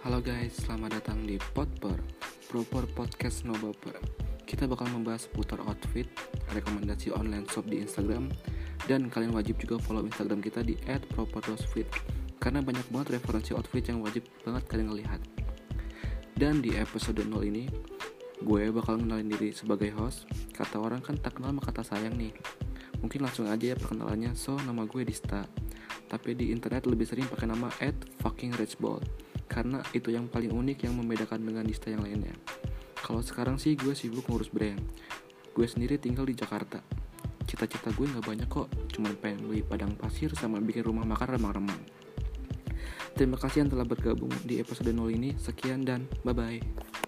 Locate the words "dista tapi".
25.04-26.32